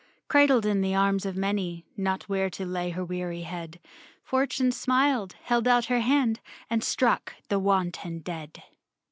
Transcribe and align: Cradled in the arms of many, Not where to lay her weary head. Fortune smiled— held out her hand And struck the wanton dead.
Cradled 0.27 0.65
in 0.65 0.81
the 0.81 0.95
arms 0.95 1.27
of 1.27 1.37
many, 1.37 1.85
Not 1.95 2.23
where 2.23 2.49
to 2.49 2.65
lay 2.65 2.89
her 2.89 3.05
weary 3.05 3.43
head. 3.43 3.79
Fortune 4.23 4.71
smiled— 4.71 5.35
held 5.43 5.67
out 5.67 5.85
her 5.93 5.99
hand 5.99 6.39
And 6.71 6.83
struck 6.83 7.35
the 7.49 7.59
wanton 7.59 8.17
dead. 8.21 8.63